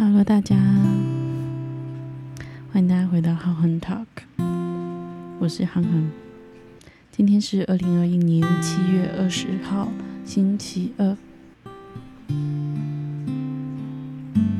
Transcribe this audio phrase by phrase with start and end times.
[0.00, 0.54] Hello，大家，
[2.72, 4.06] 欢迎大家回到浩恒 Talk，
[5.40, 6.08] 我是憨憨。
[7.10, 9.88] 今天是二零二一年七月二十号，
[10.24, 11.16] 星期二。
[12.28, 12.36] 你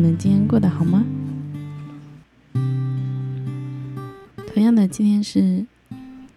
[0.00, 1.04] 们今天过得好吗？
[4.54, 5.66] 同样的，今天是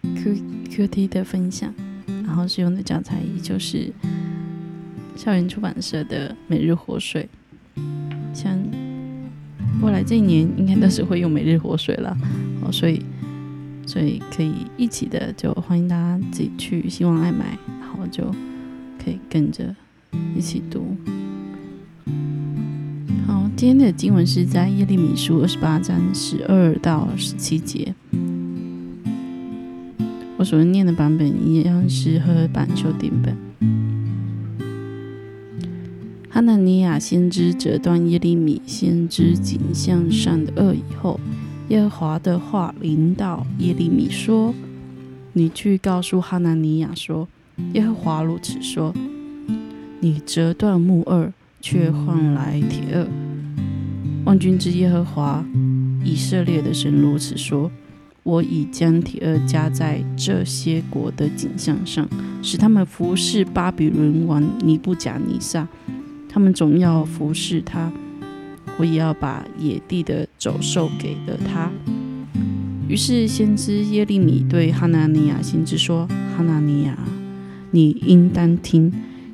[0.02, 0.36] Q
[0.68, 1.72] Q T 的分享，
[2.06, 3.94] 然后使用的教材依旧是
[5.16, 7.22] 校园出版社的《每日活水》。
[9.82, 12.16] 未来这一年，应该都是会用《每日活水》了，
[12.62, 13.02] 哦，所以
[13.86, 18.24] 所以可以一起的，就欢迎大家自己去希望爱买，然后就
[19.02, 19.74] 可以跟着
[20.36, 20.96] 一起读。
[23.26, 27.94] 好，今天的经文是在耶利米书二十八章十二到十七节。
[30.36, 33.49] 我所念的版本一样是和版修订本。
[36.50, 41.20] 纳尼亚先知折断耶利米先知颈项上的恶以后，
[41.68, 44.52] 耶和华的话临到耶利米说
[45.32, 47.28] ：“你去告诉哈纳尼亚说，
[47.74, 48.92] 耶和华如此说：
[50.00, 53.06] 你折断木二，却换来铁二。
[54.24, 55.44] 万军之耶和华
[56.02, 57.70] 以色列的神如此说：
[58.24, 62.08] 我已将铁二加在这些国的景象上，
[62.42, 65.68] 使他们服侍巴比伦王尼布甲尼撒。”
[66.32, 67.90] 他们总要服侍他，
[68.78, 71.68] 我也要把野地的走兽给了他。
[72.86, 76.06] 于是先知耶利米对哈拿尼亚先知说
[76.36, 76.96] ：“哈拿尼亚，
[77.72, 78.92] 你应当听，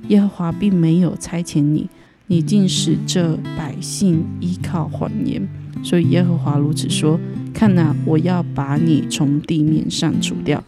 [0.08, 1.91] 耶和华并没有差遣你，
[2.28, 5.47] 你竟使这百姓依靠谎言。
[5.83, 7.20] 所以耶和华如此说：
[7.53, 10.64] 看哪，我要把你从地面上除掉，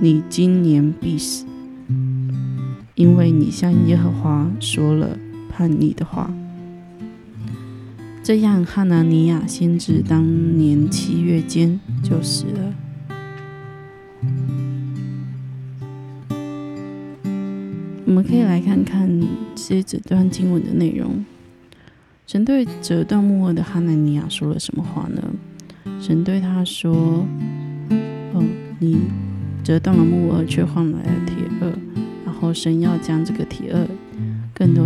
[0.00, 1.44] 你今年必死，
[2.94, 5.18] 因为你向耶和华说了。”
[5.60, 6.32] 叛逆的话，
[8.22, 12.74] 这样哈拿尼亚先知当年七月间就死了。
[18.06, 19.20] 我们可以来看看
[19.54, 21.22] 这些这段经文的内容。
[22.26, 25.22] 神对折断木偶的哈拿尼亚说了什么话呢？
[26.00, 27.26] 神对他说
[28.32, 28.42] ：“哦，
[28.78, 29.02] 你
[29.62, 31.68] 折断了木偶，却换来了铁二，
[32.24, 33.86] 然后神要将这个铁二
[34.60, 34.84] 更多。”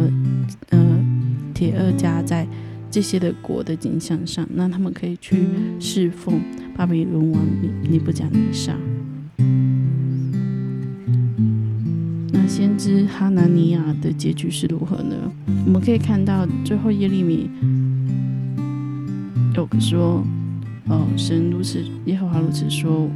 [0.71, 1.05] 呃，
[1.53, 2.47] 铁二加在
[2.91, 5.47] 这些的国的景象上，那他们可以去
[5.81, 6.41] 侍奉
[6.77, 8.73] 巴比伦王尼尼布甲尼撒。
[12.33, 15.17] 那先知哈拿尼亚的结局是如何呢？
[15.67, 17.51] 我们可以看到最后耶利米
[19.55, 20.23] 有说
[20.89, 23.09] ：“哦，神如此，耶和华如此说，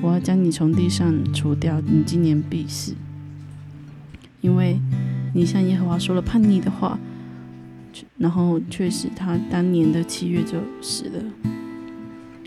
[0.00, 2.94] 我要将你从地上除掉，你今年必死，
[4.40, 4.78] 因为。”
[5.34, 6.98] 你向耶和华说了叛逆的话，
[8.16, 11.22] 然后却使他当年的七月就死了。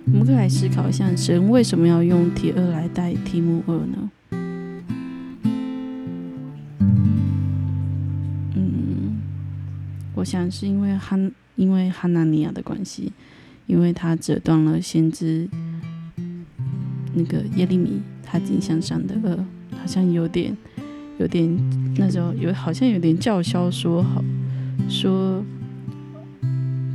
[0.06, 4.12] 我们可以来思考一下，神为什么要用铁二来代替木二呢？
[8.56, 9.22] 嗯，
[10.16, 13.14] 我想是因为汉因为汉纳尼亚的关系，
[13.68, 15.48] 因为他折断了先知
[17.14, 19.38] 那个耶利米他颈项上的二，
[19.78, 20.58] 好像有点。
[21.22, 21.56] 有点
[21.98, 24.24] 那时候有好像有点叫嚣说好
[24.90, 25.44] 说，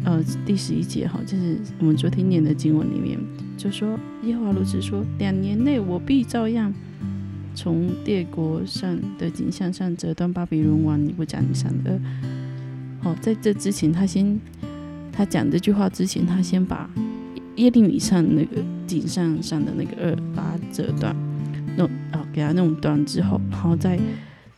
[0.04, 3.16] 呃，第十一节哈，就是我们昨天念的经文里面
[3.56, 6.74] 就说耶和华如此说，两年内我必照样
[7.54, 11.98] 从列国上的景象上折断巴比伦王尼布甲尼撒的。
[13.00, 14.38] 好，在这之前他先
[15.12, 16.90] 他讲这句话之前，他先把
[17.54, 21.14] 耶利米上那个景象上的那个二把它折断。
[21.76, 23.98] 弄啊，给他弄断之后，然后再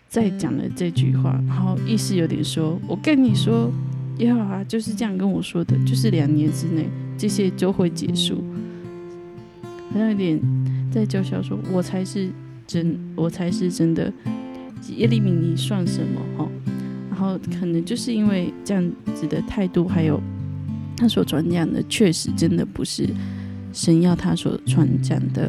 [0.08, 3.70] 再讲了这句话，然后意思有点说：“我跟你说，
[4.18, 8.42] 耶和华就是这样跟我说的，就是两年之内这些就会结束。”
[9.94, 10.40] 好像有点
[10.90, 12.28] 在叫嚣说：“我才是
[12.66, 14.12] 真，我才是真的。”
[14.96, 16.20] 耶利米，你算什么？
[16.36, 16.48] 哈，
[17.10, 20.20] 然后可能就是因为这样子的态度，还有
[20.96, 23.08] 他所传讲的，确实真的不是
[23.72, 25.48] 神要他所传讲的。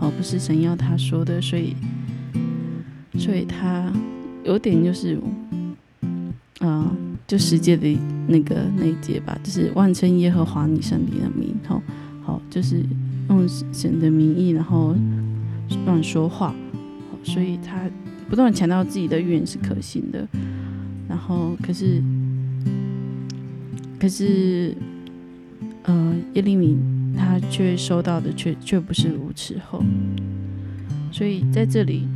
[0.00, 1.74] 哦，不是神要他说的，所以，
[3.16, 3.90] 所以他
[4.44, 5.18] 有点就是，
[6.58, 6.94] 啊，
[7.26, 7.96] 就十诫的
[8.26, 11.82] 那个那一节吧，就是万称耶和华你上帝的名，好，
[12.22, 12.84] 好，就是
[13.28, 14.94] 用神的名义，然后
[15.86, 16.54] 乱说话，
[17.22, 17.88] 所以他
[18.28, 20.26] 不断强调自己的预言是可信的，
[21.08, 22.02] 然后可是，
[23.98, 24.76] 可是，
[25.84, 26.76] 呃，耶利米。
[27.16, 29.82] 他却收到的却却不是如此后，
[31.12, 32.06] 所以在这里，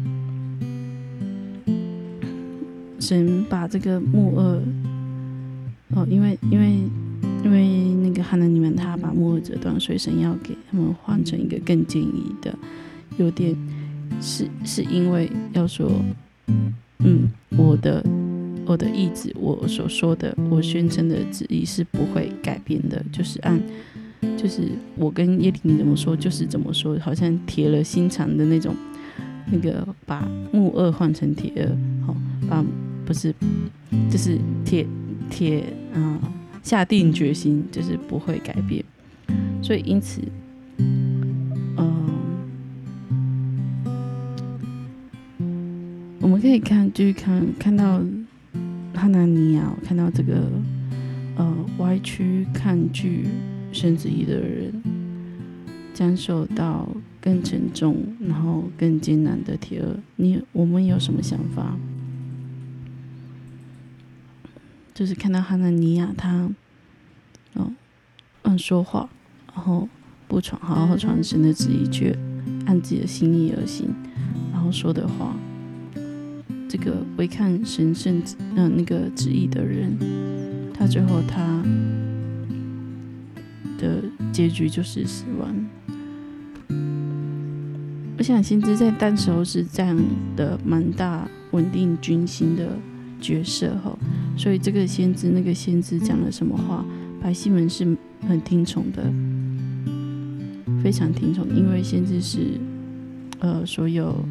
[2.98, 4.62] 神把这个木二，
[5.94, 6.78] 哦，因为因为
[7.44, 12.56] 因为那个汉南尼们他把木二折断，所以神要给他们换成一个更坚毅的，
[13.16, 13.56] 有点
[14.20, 15.90] 是是因为要说，
[16.98, 18.04] 嗯，我的
[18.66, 23.58] 我的意志，我所说的，我宣称的旨意是不会改变的，就是按
[24.37, 24.62] 就是
[24.97, 28.75] 我跟叶婷怎么说就是怎么说，好像铁了心肠的那种，
[29.50, 31.67] 那个把木二换成铁二，
[32.06, 32.17] 好，
[32.49, 32.65] 把
[33.05, 33.35] 不是
[34.11, 34.87] 就是铁。
[35.31, 35.62] 铁
[35.93, 36.19] 啊，
[36.62, 38.82] 下定决心就是不会改变，
[39.61, 40.23] 所以因此，
[41.76, 42.09] 嗯，
[46.19, 48.00] 我们可以看，就是看看到
[48.94, 50.50] 哈纳尼亚，看到这个
[51.37, 53.26] 呃歪曲抗拒
[53.73, 54.73] 生子意的人，
[55.94, 56.88] 将受到
[57.20, 59.97] 更沉重，然后更艰难的铁二。
[60.17, 61.76] 你我们有什么想法？
[64.94, 66.50] 就是看到哈纳尼亚，他，
[67.55, 67.73] 哦，
[68.43, 69.09] 嗯，说话，
[69.55, 69.88] 然后
[70.26, 72.17] 不传，好好传神的旨意，却
[72.67, 73.94] 按自己的心意而行，
[74.53, 75.37] 然后说的话，
[76.69, 78.20] 这个违抗神圣
[78.56, 79.97] 嗯那个旨意的人，
[80.75, 81.62] 他最后他
[83.78, 85.54] 的结局就是死亡。
[88.19, 89.96] 我想先知在当时候是这样
[90.36, 92.69] 的蛮大稳定军心的。
[93.20, 93.98] 角色哈，
[94.36, 96.84] 所以这个先知那个先知讲了什么话，
[97.20, 97.84] 百姓们是
[98.28, 99.12] 很听从的，
[100.81, 102.38] 非常听从，因为先知是
[103.40, 104.24] 呃所有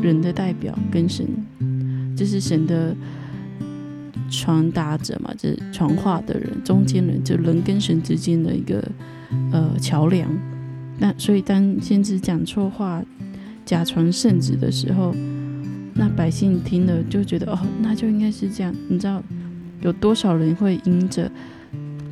[0.00, 1.26] 人的代表，跟神，
[2.16, 2.94] 这是神的
[4.32, 8.82] 传达者嘛，就是传话的人，中间人，就人跟神之间的一个
[9.52, 10.28] 呃桥梁。
[10.98, 13.00] 那所以当先知讲错话，
[13.64, 15.14] 假传圣旨的时候。
[15.94, 18.74] 那百姓听了就觉得哦，那就应该是这样。
[18.88, 19.22] 你知道
[19.82, 21.30] 有多少人会因着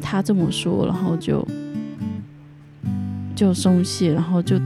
[0.03, 1.43] 他这么说，然后就
[3.35, 4.61] 就松懈，然后就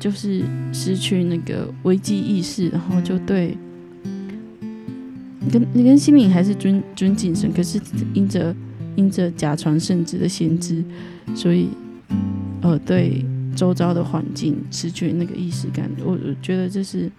[0.00, 0.42] 就是
[0.72, 3.56] 失去那个危机意识，然后就对
[5.40, 7.80] 你跟你跟心灵还是尊尊敬神，可是
[8.14, 8.54] 因着
[8.94, 10.84] 因着假传圣旨的先知，
[11.34, 11.68] 所以
[12.62, 13.24] 呃对。
[13.56, 17.10] 周遭的环境失去那个意识感，我我觉得这是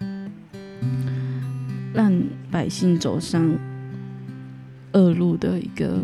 [1.92, 2.10] 让
[2.50, 3.54] 百姓走上
[4.92, 6.02] 恶路的一个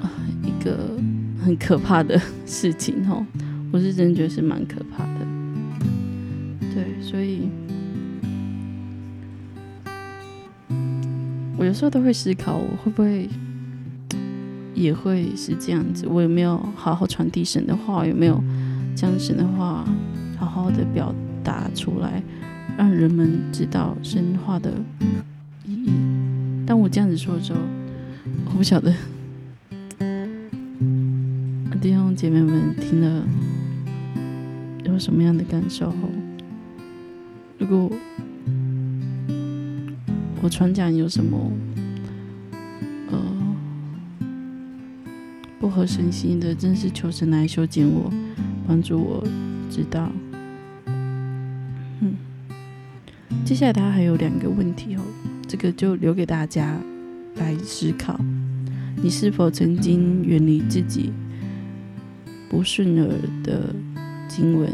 [0.00, 0.08] 啊
[0.44, 0.96] 一个
[1.44, 3.26] 很可怕的 事情哦。
[3.72, 5.26] 我是真觉得是蛮可怕的。
[6.72, 7.48] 对，所以
[11.64, 13.28] 有时候都会思考，我会不会。
[14.76, 18.04] 也会是这样子，我有没有好好传递神的话？
[18.04, 18.42] 有没有
[18.96, 19.84] 将神的话
[20.36, 21.14] 好好的表
[21.44, 22.20] 达出来，
[22.76, 24.72] 让人们知道神话的
[25.64, 25.92] 意义？
[26.66, 27.60] 当我这样子说的时候，
[28.46, 28.92] 我不晓得
[31.80, 33.22] 弟兄姐妹们听了
[34.84, 35.94] 有什么样的感受？
[37.58, 37.88] 如果
[40.44, 41.50] 我传讲有什么？
[43.10, 43.18] 呃
[45.58, 48.12] 不合神心的，真是求神来修剪我，
[48.68, 49.26] 帮助我
[49.70, 50.12] 知道。
[50.84, 52.14] 嗯，
[53.42, 55.00] 接下来他还有两个问题哦，
[55.48, 56.78] 这个就留给大家
[57.36, 58.20] 来思考。
[58.96, 61.10] 你是否曾经远离自己
[62.50, 63.08] 不顺耳
[63.42, 63.74] 的
[64.28, 64.70] 经文，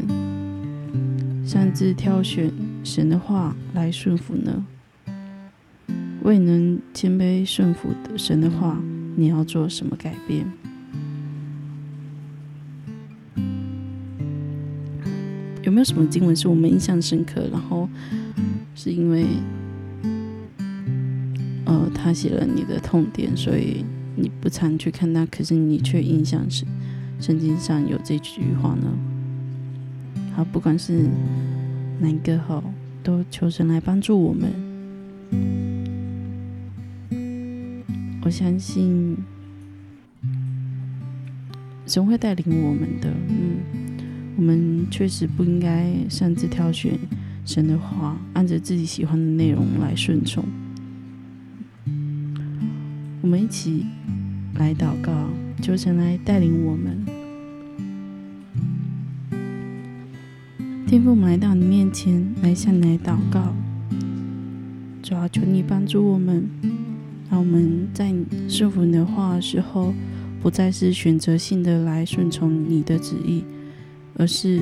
[1.46, 4.66] 擅自挑选神的话来顺服呢？
[6.22, 8.78] 未能谦卑顺服的神的话，
[9.16, 10.46] 你要做什么改变？
[15.62, 17.48] 有没有什么经文是我们印象深刻？
[17.52, 17.88] 然后
[18.74, 19.24] 是因为，
[21.64, 23.84] 呃，他写了你的痛点，所以
[24.16, 26.64] 你不常去看他，可是你却印象是
[27.20, 28.92] 圣经上有这句话呢？
[30.34, 31.08] 好，不管是
[32.00, 32.62] 哪一个好，
[33.02, 35.69] 都求神来帮助我们。
[38.22, 39.16] 我相信
[41.86, 43.58] 神会带领我们的，嗯。
[44.36, 46.98] 我们确实不应该擅自挑选
[47.44, 50.42] 神的话，按着自己喜欢的内容来顺从。
[53.20, 53.84] 我们一起
[54.54, 55.28] 来祷告，
[55.60, 57.04] 求神来带领我们。
[60.86, 63.54] 天父，我们来到你面前，来向你来祷告，
[65.02, 66.48] 主要求你帮助我们，
[67.30, 68.12] 让我们在
[68.49, 69.94] 顺服你的话的时候，
[70.42, 73.44] 不再是选择性的来顺从你的旨意。
[74.16, 74.60] 而是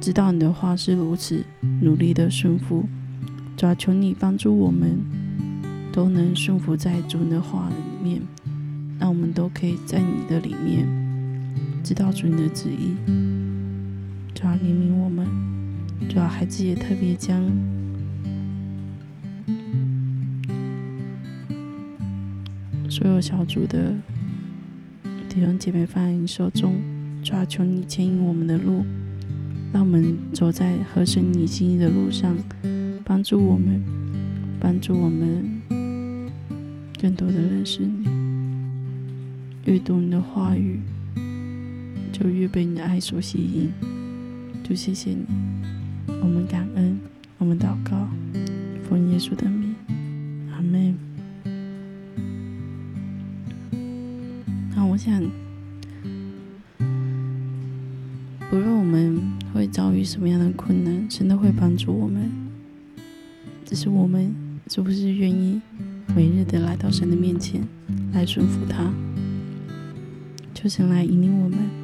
[0.00, 1.42] 知道你的话是如此
[1.80, 2.84] 努力的顺服，
[3.56, 4.98] 主要求你帮助我们，
[5.90, 7.74] 都能顺服在主的话里
[8.08, 8.22] 面，
[9.00, 10.86] 让我们都可以在你的里面
[11.82, 12.94] 知道主你的旨意，
[14.32, 15.26] 主要怜悯我们，
[16.08, 17.42] 主要孩子也特别将
[23.04, 23.92] 所有小组的
[25.28, 26.80] 弟兄姐妹放在你手中，
[27.22, 28.82] 抓求你牵引我们的路。
[29.74, 32.34] 让我们走在合神你心意的路上，
[33.04, 33.82] 帮助我们，
[34.58, 35.60] 帮助我们
[36.98, 38.08] 更多的认识你，
[39.66, 40.80] 阅读你的话语，
[42.10, 43.70] 就越被你的爱所吸引。
[44.66, 45.26] 就谢谢你，
[46.22, 46.98] 我们感恩，
[47.36, 48.08] 我们祷告，
[48.88, 49.63] 奉耶稣的名，
[54.94, 55.20] 我想，
[58.48, 59.20] 不论我们。
[59.52, 62.28] 会遭遇什么样的困难，神都会帮助我们。
[63.64, 64.34] 只是我们
[64.68, 65.60] 是不是愿意
[66.14, 67.62] 每日的来到神的面前，
[68.12, 68.92] 来顺服他，
[70.52, 71.83] 求神来引领我们。